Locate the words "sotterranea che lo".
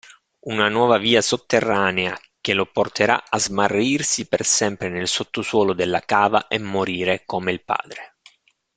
1.21-2.65